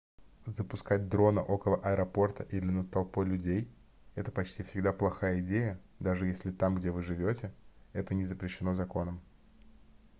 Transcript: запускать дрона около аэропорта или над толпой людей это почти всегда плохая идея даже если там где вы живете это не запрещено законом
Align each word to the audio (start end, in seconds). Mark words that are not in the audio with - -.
запускать 0.47 1.09
дрона 1.09 1.43
около 1.43 1.77
аэропорта 1.79 2.41
или 2.49 2.65
над 2.71 2.89
толпой 2.89 3.27
людей 3.27 3.69
это 4.15 4.31
почти 4.31 4.63
всегда 4.63 4.93
плохая 4.93 5.41
идея 5.41 5.79
даже 5.99 6.25
если 6.25 6.49
там 6.49 6.77
где 6.77 6.89
вы 6.89 7.03
живете 7.03 7.53
это 7.93 8.15
не 8.15 8.25
запрещено 8.25 8.73
законом 8.73 9.21